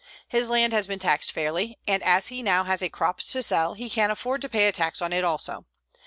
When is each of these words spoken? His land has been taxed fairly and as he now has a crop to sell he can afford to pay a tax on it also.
His 0.27 0.49
land 0.49 0.73
has 0.73 0.87
been 0.87 0.97
taxed 0.97 1.31
fairly 1.31 1.77
and 1.87 2.01
as 2.01 2.29
he 2.29 2.41
now 2.41 2.63
has 2.63 2.81
a 2.81 2.89
crop 2.89 3.19
to 3.19 3.41
sell 3.43 3.75
he 3.75 3.87
can 3.87 4.09
afford 4.09 4.41
to 4.41 4.49
pay 4.49 4.67
a 4.67 4.71
tax 4.71 4.99
on 4.99 5.13
it 5.13 5.23
also. 5.23 5.67